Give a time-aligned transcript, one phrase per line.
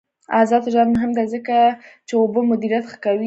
[0.39, 1.55] آزاد تجارت مهم دی ځکه
[2.07, 3.19] چې اوبه مدیریت ښه کوي.